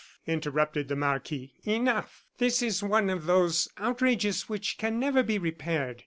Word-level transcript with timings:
interrupted 0.25 0.87
the 0.87 0.95
marquis; 0.95 1.53
"enough! 1.63 2.25
This 2.39 2.63
is 2.63 2.81
one 2.81 3.07
of 3.07 3.27
those 3.27 3.67
outrages 3.77 4.49
which 4.49 4.79
can 4.79 4.99
never 4.99 5.21
be 5.21 5.37
repaired. 5.37 5.99